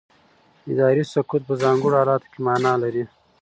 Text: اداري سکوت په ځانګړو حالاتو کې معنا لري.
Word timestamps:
اداري 0.71 1.03
سکوت 1.13 1.41
په 1.49 1.53
ځانګړو 1.61 1.99
حالاتو 2.01 2.27
کې 2.31 2.39
معنا 2.47 2.73
لري. 2.83 3.03